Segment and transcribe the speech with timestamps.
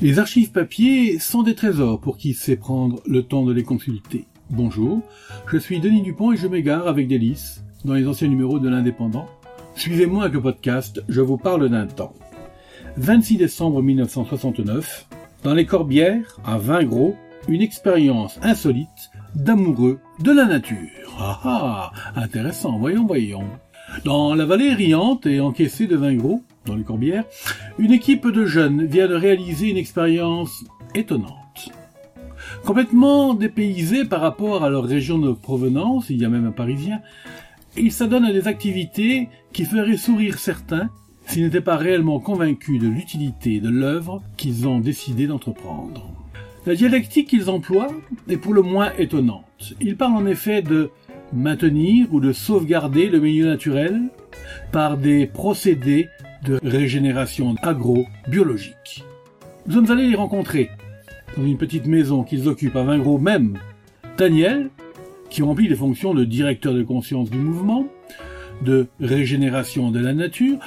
[0.00, 4.26] Les archives papier sont des trésors pour qui sait prendre le temps de les consulter.
[4.48, 5.02] Bonjour,
[5.50, 9.26] je suis Denis Dupont et je m'égare avec délice dans les anciens numéros de l'Indépendant.
[9.74, 12.14] Suivez-moi avec le podcast Je vous parle d'un temps.
[12.96, 15.08] 26 décembre 1969,
[15.42, 17.16] dans les Corbières, à 20 gros,
[17.48, 21.16] une expérience insolite d'amoureux de la nature.
[21.18, 23.48] Ah ah, intéressant, voyons, voyons.
[24.04, 27.24] Dans la vallée riante et encaissée de 20 gros, dans les Corbières,
[27.78, 31.70] une équipe de jeunes vient de réaliser une expérience étonnante.
[32.64, 37.00] Complètement dépaysés par rapport à leur région de provenance, il y a même un Parisien,
[37.76, 40.90] ils s'adonnent à des activités qui feraient sourire certains
[41.26, 46.10] s'ils n'étaient pas réellement convaincus de l'utilité de l'œuvre qu'ils ont décidé d'entreprendre.
[46.66, 47.92] La dialectique qu'ils emploient
[48.28, 49.74] est pour le moins étonnante.
[49.80, 50.90] Ils parlent en effet de
[51.32, 54.00] maintenir ou de sauvegarder le milieu naturel
[54.72, 56.08] par des procédés
[56.44, 59.04] de régénération agro-biologique.
[59.66, 60.70] Nous sommes allés les rencontrer
[61.36, 63.58] dans une petite maison qu'ils occupent à gros même.
[64.16, 64.70] Daniel,
[65.30, 67.86] qui remplit les fonctions de directeur de conscience du mouvement,
[68.62, 70.58] de régénération de la nature,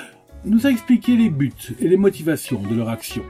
[0.45, 3.23] nous a expliqué les buts et les motivations de leur action.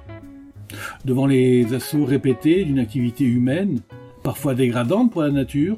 [1.06, 3.80] Devant les assauts répétés d'une activité humaine,
[4.24, 5.78] parfois dégradante pour la nature,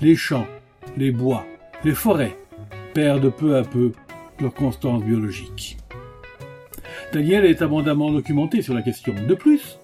[0.00, 0.46] les champs,
[0.96, 1.44] les bois,
[1.84, 2.36] les forêts
[2.94, 3.92] perdent peu à peu
[4.40, 5.76] leur constance biologique.
[7.12, 9.14] Daniel est abondamment documenté sur la question.
[9.28, 9.78] De plus,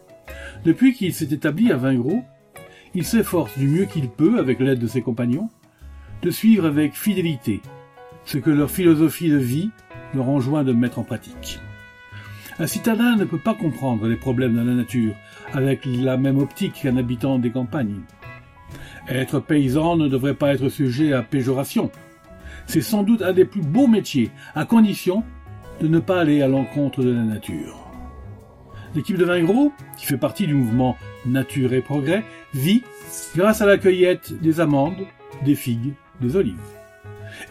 [0.65, 2.25] depuis qu'il s'est établi à Vingros,
[2.95, 5.51] il s'efforce du mieux qu'il peut, avec l'aide de ses compagnons,
[6.23, 7.61] de suivre avec fidélité
[8.25, 9.71] ce que leur philosophie de vie
[10.15, 11.61] leur enjoint de mettre en pratique.
[12.59, 15.15] Un citadin ne peut pas comprendre les problèmes de la nature
[15.53, 18.01] avec la même optique qu'un habitant des campagnes.
[19.07, 21.91] Être paysan ne devrait pas être sujet à péjoration.
[22.67, 25.25] C'est sans doute un des plus beaux métiers, à condition
[25.81, 27.79] de ne pas aller à l'encontre de la nature.
[28.95, 32.83] L'équipe de Vingros, qui fait partie du mouvement Nature et Progrès, vit
[33.37, 35.07] grâce à la cueillette des amandes,
[35.45, 36.57] des figues, des olives.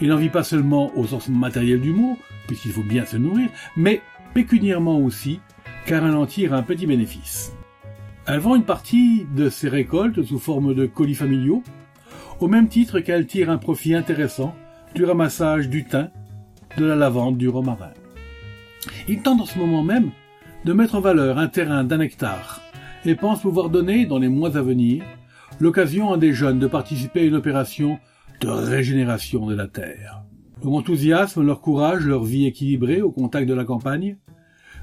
[0.01, 2.17] Il n'en vit pas seulement au sens matériel du mot,
[2.47, 4.01] puisqu'il faut bien se nourrir, mais
[4.33, 5.39] pécuniairement aussi,
[5.85, 7.53] car elle en tire un petit bénéfice.
[8.25, 11.63] Elle vend une partie de ses récoltes sous forme de colis familiaux,
[12.39, 14.53] au même titre qu'elle tire un profit intéressant
[14.95, 16.09] du ramassage du thym,
[16.77, 17.91] de la lavande, du romarin.
[19.09, 20.11] Il tente en ce moment même
[20.65, 22.61] de mettre en valeur un terrain d'un hectare
[23.05, 25.03] et pense pouvoir donner, dans les mois à venir,
[25.61, 27.99] l'occasion à des jeunes de participer à une opération
[28.41, 30.23] de régénération de la terre.
[30.61, 34.17] Leur enthousiasme, leur courage, leur vie équilibrée au contact de la campagne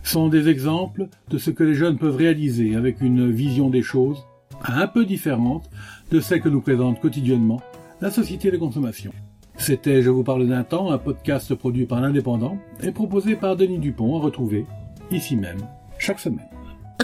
[0.03, 4.25] sont des exemples de ce que les jeunes peuvent réaliser avec une vision des choses
[4.65, 5.69] un peu différente
[6.11, 7.61] de celle que nous présente quotidiennement
[8.01, 9.13] la société de consommation.
[9.57, 13.79] C'était Je vous parle d'un temps, un podcast produit par l'Indépendant et proposé par Denis
[13.79, 14.67] Dupont à retrouver
[15.11, 15.61] ici même
[15.99, 16.49] chaque semaine.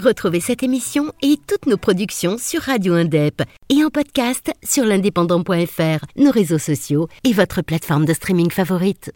[0.01, 6.05] Retrouvez cette émission et toutes nos productions sur Radio Indep et en podcast sur l'indépendant.fr,
[6.17, 9.09] nos réseaux sociaux et votre plateforme de streaming favorite.